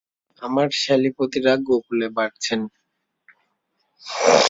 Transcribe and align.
আমার 0.41 0.67
শ্যালীপতিরা 0.73 1.53
গোকুলে 1.67 2.07
বাড়ছেন। 2.17 2.59